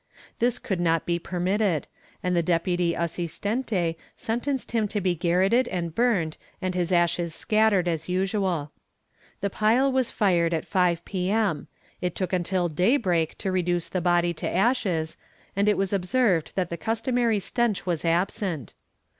This 0.39 0.57
could 0.57 0.79
not 0.79 1.05
be 1.05 1.19
permitted, 1.19 1.85
and 2.23 2.35
the 2.35 2.41
deputy 2.41 2.95
assistente 2.95 3.95
sentenced 4.15 4.71
him 4.71 4.87
to 4.87 4.99
be 4.99 5.13
garrotted 5.15 5.67
and 5.67 5.93
burnt, 5.93 6.39
and 6.59 6.73
his 6.73 6.91
ashes 6.91 7.35
scattered 7.35 7.87
as 7.87 8.09
usual. 8.09 8.71
The 9.41 9.51
pile 9.51 9.91
was 9.91 10.09
fired 10.09 10.55
at 10.55 10.65
5 10.65 11.05
p.m.; 11.05 11.67
it 12.01 12.15
took 12.15 12.33
until 12.33 12.67
day 12.67 12.97
break 12.97 13.37
to 13.37 13.51
reduce 13.51 13.89
the 13.89 14.01
body 14.01 14.33
to 14.33 14.49
ashes, 14.49 15.17
and 15.55 15.69
it 15.69 15.77
was 15.77 15.93
observed 15.93 16.53
that 16.55 16.71
the 16.71 16.77
customary 16.77 17.37
stench 17.39 17.85
was 17.85 18.03
absent. 18.03 18.73